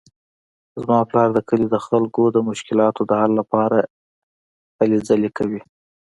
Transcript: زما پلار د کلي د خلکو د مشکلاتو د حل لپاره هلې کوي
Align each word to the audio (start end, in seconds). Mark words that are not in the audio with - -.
زما 0.81 0.99
پلار 1.09 1.29
د 1.33 1.39
کلي 1.49 1.67
د 1.71 1.77
خلکو 1.87 2.21
د 2.31 2.37
مشکلاتو 2.49 3.01
د 3.05 3.11
حل 3.21 3.31
لپاره 3.39 3.77
هلې 4.79 5.29
کوي 5.37 5.61